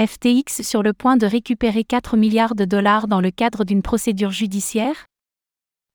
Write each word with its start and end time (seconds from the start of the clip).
FTX 0.00 0.62
sur 0.62 0.84
le 0.84 0.92
point 0.92 1.16
de 1.16 1.26
récupérer 1.26 1.82
4 1.82 2.16
milliards 2.16 2.54
de 2.54 2.64
dollars 2.64 3.08
dans 3.08 3.20
le 3.20 3.32
cadre 3.32 3.64
d'une 3.64 3.82
procédure 3.82 4.30
judiciaire? 4.30 5.06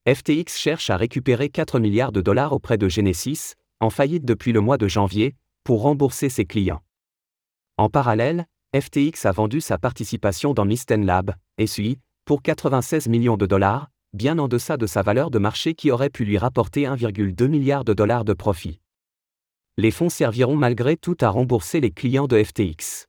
FTX 0.06 0.58
cherche 0.58 0.90
à 0.90 0.98
récupérer 0.98 1.48
4 1.48 1.80
milliards 1.80 2.12
de 2.12 2.20
dollars 2.20 2.52
auprès 2.52 2.78
de 2.78 2.90
Genesis, 2.90 3.54
en 3.80 3.90
faillite 3.90 4.26
depuis 4.26 4.52
le 4.52 4.60
mois 4.60 4.78
de 4.78 4.90
janvier, 4.90 5.36
pour 5.64 5.84
rembourser 5.84 6.28
ses 6.28 6.44
clients. 6.44 6.82
En 7.78 7.88
parallèle, 7.88 8.46
FTX 8.78 9.26
a 9.26 9.32
vendu 9.32 9.62
sa 9.62 9.78
participation 9.78 10.54
dans 10.54 10.66
Misten 10.66 11.06
Lab, 11.06 11.34
SUI, 11.66 11.98
pour 12.26 12.42
96 12.42 13.08
millions 13.08 13.38
de 13.38 13.46
dollars, 13.46 13.90
bien 14.12 14.38
en 14.38 14.50
deçà 14.50 14.76
de 14.76 14.86
sa 14.86 15.02
valeur 15.02 15.32
de 15.32 15.40
marché 15.40 15.76
qui 15.76 15.92
aurait 15.92 16.10
pu 16.10 16.26
lui 16.26 16.38
rapporter 16.38 16.84
1,2 16.84 17.48
milliard 17.48 17.86
de 17.86 17.94
dollars 17.94 18.26
de 18.26 18.34
profit. 18.34 18.82
Les 19.78 19.92
fonds 19.92 20.10
serviront 20.10 20.58
malgré 20.58 20.98
tout 20.98 21.16
à 21.22 21.30
rembourser 21.30 21.80
les 21.80 21.92
clients 21.92 22.28
de 22.28 22.44
FTX. 22.44 23.08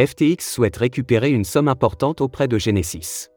FTX 0.00 0.38
souhaite 0.40 0.78
récupérer 0.78 1.28
une 1.28 1.44
somme 1.44 1.68
importante 1.68 2.22
auprès 2.22 2.48
de 2.48 2.56
Genesis. 2.56 3.28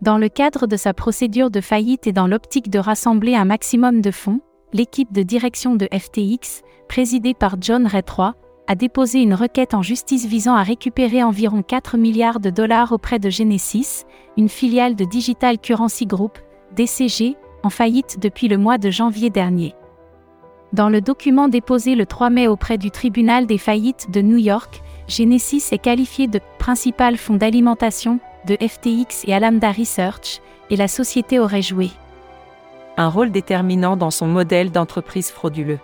Dans 0.00 0.16
le 0.16 0.30
cadre 0.30 0.66
de 0.66 0.78
sa 0.78 0.94
procédure 0.94 1.50
de 1.50 1.60
faillite 1.60 2.06
et 2.06 2.12
dans 2.12 2.26
l'optique 2.26 2.70
de 2.70 2.78
rassembler 2.78 3.34
un 3.34 3.44
maximum 3.44 4.00
de 4.00 4.10
fonds, 4.10 4.40
l'équipe 4.72 5.12
de 5.12 5.22
direction 5.22 5.76
de 5.76 5.86
FTX, 5.92 6.62
présidée 6.88 7.34
par 7.34 7.56
John 7.60 7.86
Ray 7.86 8.00
III, 8.00 8.30
a 8.66 8.74
déposé 8.76 9.20
une 9.20 9.34
requête 9.34 9.74
en 9.74 9.82
justice 9.82 10.24
visant 10.24 10.54
à 10.54 10.62
récupérer 10.62 11.22
environ 11.22 11.62
4 11.62 11.98
milliards 11.98 12.40
de 12.40 12.48
dollars 12.48 12.92
auprès 12.92 13.18
de 13.18 13.28
Genesis, 13.28 14.04
une 14.38 14.48
filiale 14.48 14.96
de 14.96 15.04
Digital 15.04 15.58
Currency 15.58 16.06
Group, 16.06 16.38
DCG, 16.76 17.36
en 17.62 17.68
faillite 17.68 18.18
depuis 18.18 18.48
le 18.48 18.56
mois 18.56 18.78
de 18.78 18.88
janvier 18.88 19.28
dernier. 19.28 19.74
Dans 20.72 20.88
le 20.88 21.02
document 21.02 21.48
déposé 21.48 21.94
le 21.94 22.06
3 22.06 22.30
mai 22.30 22.48
auprès 22.48 22.78
du 22.78 22.90
tribunal 22.90 23.46
des 23.46 23.58
faillites 23.58 24.10
de 24.10 24.22
New 24.22 24.38
York, 24.38 24.82
Genesis 25.08 25.72
est 25.72 25.78
qualifié 25.78 26.26
de 26.26 26.40
principal 26.58 27.16
fonds 27.16 27.36
d'alimentation 27.36 28.20
de 28.46 28.56
FTX 28.56 29.24
et 29.26 29.34
Alameda 29.34 29.72
Research, 29.72 30.40
et 30.70 30.76
la 30.76 30.86
société 30.86 31.38
aurait 31.38 31.62
joué 31.62 31.90
un 32.98 33.08
rôle 33.08 33.30
déterminant 33.30 33.96
dans 33.96 34.10
son 34.10 34.26
modèle 34.26 34.72
d'entreprise 34.72 35.30
frauduleux. 35.30 35.78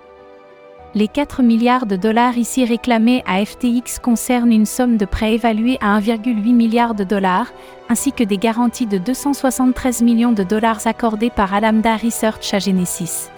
Les 0.97 1.09
4 1.09 1.43
milliards 1.43 1.87
de 1.87 1.97
dollars 1.97 2.37
ici 2.39 2.65
réclamés 2.65 3.23
à 3.27 3.45
FTX 3.45 3.99
concernent 4.03 4.53
une 4.53 4.67
somme 4.67 4.97
de 4.97 5.05
prêt 5.05 5.35
évaluée 5.35 5.79
à 5.81 5.99
1,8 5.99 6.53
milliard 6.53 6.95
de 6.95 7.05
dollars, 7.05 7.53
ainsi 7.89 8.13
que 8.13 8.25
des 8.25 8.39
garanties 8.39 8.87
de 8.87 8.99
273 8.99 10.03
millions 10.03 10.33
de 10.33 10.43
dollars 10.43 10.87
accordées 10.87 11.31
par 11.31 11.55
Alameda 11.55 11.97
Research 11.97 12.53
à 12.53 12.59
Genesis. 12.59 13.31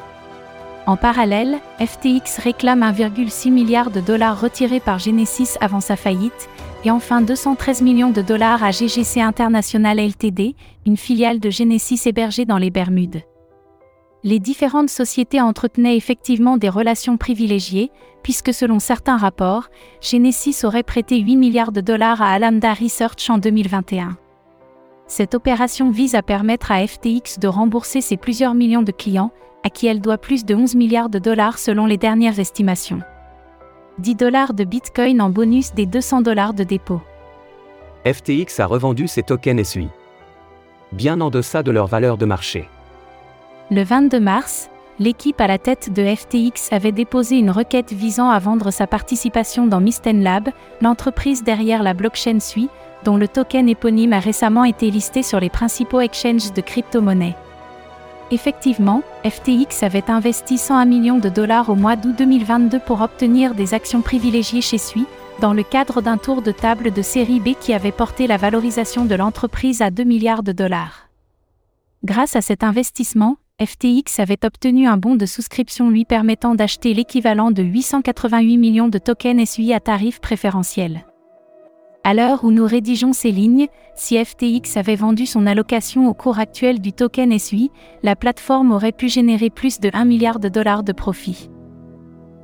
En 0.87 0.97
parallèle, 0.97 1.59
FTX 1.81 2.39
réclame 2.39 2.83
1,6 2.83 3.51
milliard 3.51 3.91
de 3.91 4.01
dollars 4.01 4.41
retirés 4.41 4.79
par 4.79 5.01
Genesis 5.01 5.57
avant 5.61 5.81
sa 5.81 5.97
faillite, 5.97 6.49
et 6.85 6.93
enfin 6.93 7.23
213 7.23 7.83
millions 7.83 8.13
de 8.13 8.23
dollars 8.23 8.63
à 8.63 8.71
GGC 8.71 9.21
International 9.21 9.99
Ltd, 9.99 10.55
une 10.87 10.97
filiale 10.97 11.41
de 11.41 11.51
Genesis 11.51 12.03
hébergée 12.07 12.45
dans 12.45 12.59
les 12.59 12.71
Bermudes. 12.71 13.23
Les 14.23 14.39
différentes 14.39 14.91
sociétés 14.91 15.41
entretenaient 15.41 15.97
effectivement 15.97 16.57
des 16.57 16.69
relations 16.69 17.17
privilégiées, 17.17 17.91
puisque 18.23 18.55
selon 18.55 18.79
certains 18.79 19.17
rapports, 19.17 19.69
Genesis 20.01 20.65
aurait 20.65 20.85
prêté 20.85 21.19
8 21.19 21.37
milliards 21.37 21.73
de 21.73 21.81
dollars 21.81 22.23
à 22.23 22.31
Alameda 22.31 22.75
Research 22.75 23.29
en 23.29 23.39
2021. 23.39 24.17
Cette 25.09 25.35
opération 25.35 25.91
vise 25.91 26.17
à 26.17 26.23
permettre 26.23 26.73
à 26.73 26.85
FTX 26.85 27.39
de 27.39 27.47
rembourser 27.47 28.01
ses 28.01 28.17
plusieurs 28.17 28.55
millions 28.55 28.83
de 28.83 28.91
clients, 28.91 29.31
à 29.63 29.71
qui 29.71 29.87
elle 29.87 30.01
doit 30.01 30.19
plus 30.19 30.45
de 30.45 30.55
11 30.55 30.75
milliards 30.75 31.09
de 31.09 31.21
dollars 31.21 31.59
selon 31.59 31.87
les 31.87 31.97
dernières 31.97 32.41
estimations. 32.41 33.01
10 33.99 34.17
dollars 34.17 34.53
de 34.53 34.65
Bitcoin 34.65 35.23
en 35.23 35.31
bonus 35.31 35.73
des 35.75 35.87
200 35.87 36.23
dollars 36.23 36.55
de 36.55 36.65
dépôt. 36.65 37.01
FTX 38.05 38.61
a 38.61 38.67
revendu 38.67 39.09
ses 39.09 39.23
tokens 39.23 39.67
SUI. 39.67 39.89
Bien 40.93 41.21
en 41.21 41.31
deçà 41.31 41.63
de 41.63 41.71
leur 41.71 41.87
valeur 41.87 42.17
de 42.17 42.27
marché. 42.27 42.69
Le 43.71 43.83
22 43.83 44.21
mars, 44.21 44.71
l'équipe 44.99 45.41
à 45.41 45.47
la 45.47 45.59
tête 45.59 45.93
de 45.93 46.15
FTX 46.15 46.73
avait 46.73 46.93
déposé 46.93 47.37
une 47.37 47.51
requête 47.51 47.93
visant 47.93 48.29
à 48.29 48.39
vendre 48.39 48.71
sa 48.71 48.87
participation 48.87 49.67
dans 49.67 49.81
Misten 49.81 50.23
Lab, 50.23 50.51
l'entreprise 50.81 51.43
derrière 51.43 51.83
la 51.83 51.95
blockchain 51.95 52.39
SUI, 52.39 52.69
dont 53.07 53.17
le 53.17 53.29
token 53.29 53.69
éponyme 53.69 54.13
a 54.13 54.19
récemment 54.19 54.65
été 54.65 54.91
listé 54.91 55.23
sur 55.23 55.39
les 55.39 55.49
principaux 55.49 56.01
exchanges 56.01 56.53
de 56.53 56.61
crypto-monnaies. 56.61 57.37
Effectivement, 58.33 59.05
FTX 59.25 59.85
avait 59.85 60.11
investi 60.11 60.59
101 60.59 60.85
millions 60.87 61.19
de 61.21 61.29
dollars 61.29 61.71
au 61.71 61.77
mois 61.77 61.95
d'août 61.95 62.17
2022 62.19 62.81
pour 62.81 63.03
obtenir 63.03 63.55
des 63.55 63.75
actions 63.75 64.03
privilégiées 64.03 64.61
chez 64.61 64.79
SUI, 64.79 65.07
dans 65.41 65.53
le 65.53 65.63
cadre 65.63 66.03
d'un 66.03 66.17
tour 66.17 66.43
de 66.43 66.51
table 66.51 66.91
de 66.91 67.03
série 67.03 67.39
B 67.39 67.51
qui 67.61 67.73
avait 67.73 67.93
porté 67.93 68.27
la 68.27 68.39
valorisation 68.39 69.05
de 69.05 69.15
l'entreprise 69.15 69.83
à 69.83 69.91
2 69.93 70.03
milliards 70.03 70.43
de 70.43 70.51
dollars. 70.51 71.09
Grâce 72.03 72.35
à 72.35 72.41
cet 72.41 72.65
investissement, 72.65 73.37
FTX 73.65 74.19
avait 74.19 74.45
obtenu 74.45 74.89
un 74.89 74.97
bon 74.97 75.15
de 75.15 75.27
souscription 75.27 75.91
lui 75.91 76.05
permettant 76.05 76.57
d'acheter 76.57 76.93
l'équivalent 76.93 77.53
de 77.53 77.63
888 77.63 78.59
millions 78.59 78.89
de 78.89 78.99
tokens 78.99 79.49
SUI 79.49 79.73
à 79.73 79.79
tarif 79.79 80.21
préférentiel. 80.21 81.05
À 82.07 82.15
l'heure 82.15 82.45
où 82.45 82.53
nous 82.53 82.65
rédigeons 82.65 83.13
ces 83.13 83.33
lignes, 83.33 83.67
si 83.97 84.17
FTX 84.17 84.77
avait 84.77 84.95
vendu 84.95 85.27
son 85.27 85.45
allocation 85.45 86.09
au 86.09 86.15
cours 86.15 86.39
actuel 86.39 86.81
du 86.81 86.93
token 86.93 87.37
SUI, 87.37 87.73
la 88.05 88.15
plateforme 88.15 88.71
aurait 88.71 88.93
pu 88.93 89.09
générer 89.09 89.51
plus 89.51 89.81
de 89.81 89.91
1 89.93 90.05
milliard 90.05 90.39
de 90.39 90.49
dollars 90.49 90.85
de 90.85 90.93
profit. 90.93 91.51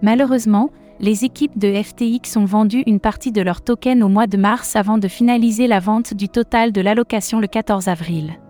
Malheureusement, 0.03 0.71
les 0.99 1.25
équipes 1.25 1.57
de 1.57 1.81
FTX 1.81 2.37
ont 2.37 2.45
vendu 2.45 2.83
une 2.89 2.99
partie 2.99 3.31
de 3.31 3.41
leurs 3.41 3.63
tokens 3.63 4.03
au 4.03 4.09
mois 4.09 4.27
de 4.27 4.37
mars 4.37 4.75
avant 4.75 4.99
de 4.99 5.07
finaliser 5.07 5.69
la 5.69 5.79
vente 5.79 6.13
du 6.13 6.29
total 6.29 6.73
de 6.73 6.81
l'allocation 6.81 7.39
le 7.39 7.47
14 7.47 7.87
avril. 7.87 8.41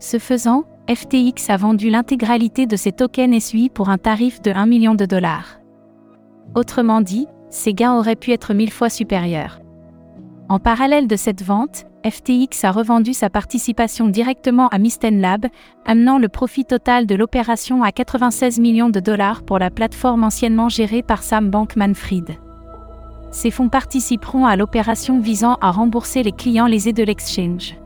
Ce 0.00 0.18
faisant, 0.18 0.64
FTX 0.92 1.50
a 1.50 1.56
vendu 1.56 1.88
l'intégralité 1.88 2.66
de 2.66 2.74
ses 2.74 2.90
tokens 2.90 3.44
SUI 3.44 3.70
pour 3.70 3.90
un 3.90 3.98
tarif 3.98 4.42
de 4.42 4.50
1 4.50 4.66
million 4.66 4.96
de 4.96 5.04
dollars. 5.04 5.60
Autrement 6.56 7.00
dit, 7.00 7.28
ces 7.48 7.74
gains 7.74 7.96
auraient 7.96 8.16
pu 8.16 8.32
être 8.32 8.54
mille 8.54 8.72
fois 8.72 8.90
supérieurs. 8.90 9.60
En 10.48 10.60
parallèle 10.60 11.08
de 11.08 11.16
cette 11.16 11.42
vente, 11.42 11.86
FTX 12.04 12.62
a 12.62 12.70
revendu 12.70 13.14
sa 13.14 13.28
participation 13.28 14.06
directement 14.06 14.68
à 14.68 14.78
Misten 14.78 15.20
Lab, 15.20 15.46
amenant 15.84 16.18
le 16.18 16.28
profit 16.28 16.64
total 16.64 17.06
de 17.06 17.16
l'opération 17.16 17.82
à 17.82 17.90
96 17.90 18.60
millions 18.60 18.90
de 18.90 19.00
dollars 19.00 19.42
pour 19.42 19.58
la 19.58 19.70
plateforme 19.70 20.22
anciennement 20.22 20.68
gérée 20.68 21.02
par 21.02 21.24
Sam 21.24 21.50
Bankman-Fried. 21.50 22.38
Ces 23.32 23.50
fonds 23.50 23.68
participeront 23.68 24.46
à 24.46 24.54
l'opération 24.54 25.18
visant 25.18 25.56
à 25.60 25.72
rembourser 25.72 26.22
les 26.22 26.30
clients 26.30 26.66
lésés 26.66 26.92
de 26.92 27.02
l'exchange. 27.02 27.76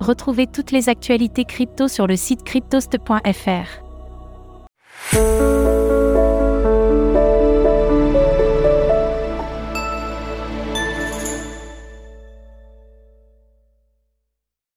Retrouvez 0.00 0.48
toutes 0.48 0.72
les 0.72 0.88
actualités 0.88 1.44
crypto 1.44 1.86
sur 1.86 2.08
le 2.08 2.16
site 2.16 2.42
cryptost.fr. 2.42 3.84